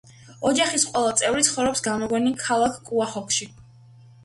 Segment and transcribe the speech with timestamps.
[0.51, 3.51] ოჯახის ყველა წევრი ცხოვრობს გამოგონილ ქალაქ კუაჰოგში.